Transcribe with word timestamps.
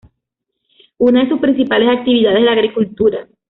Una 0.97 1.21
de 1.21 1.29
sus 1.29 1.39
principales 1.39 1.87
actividades, 1.99 2.39
es 2.39 2.45
la 2.45 2.53
agricultura. 2.53 3.27